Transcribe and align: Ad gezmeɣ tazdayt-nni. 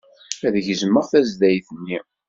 Ad 0.45 0.55
gezmeɣ 0.65 1.05
tazdayt-nni. 1.11 1.99